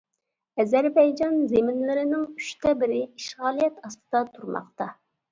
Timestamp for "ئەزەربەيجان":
0.61-1.35